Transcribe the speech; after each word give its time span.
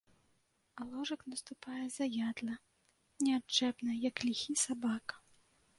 А 0.79 0.87
ложак 0.93 1.21
наступае, 1.33 1.83
заядла, 1.97 2.55
неадчэпна, 3.27 3.91
як 4.09 4.15
ліхі 4.29 4.61
сабака. 4.69 5.15